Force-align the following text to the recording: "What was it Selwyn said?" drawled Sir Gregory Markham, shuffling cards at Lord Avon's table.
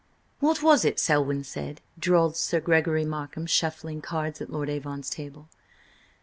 "What 0.39 0.63
was 0.63 0.83
it 0.83 0.99
Selwyn 0.99 1.43
said?" 1.43 1.79
drawled 1.99 2.35
Sir 2.35 2.59
Gregory 2.59 3.05
Markham, 3.05 3.45
shuffling 3.45 4.01
cards 4.01 4.41
at 4.41 4.49
Lord 4.49 4.67
Avon's 4.67 5.11
table. 5.11 5.47